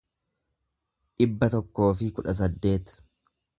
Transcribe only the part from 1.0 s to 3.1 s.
dhibba tokkoo fi kudha saddeet